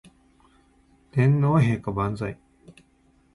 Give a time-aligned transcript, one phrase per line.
[1.11, 2.39] 天皇陛下万歳